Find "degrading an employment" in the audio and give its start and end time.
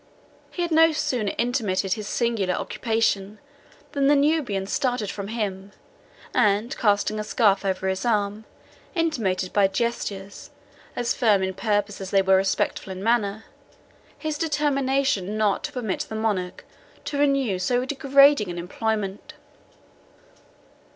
17.85-19.35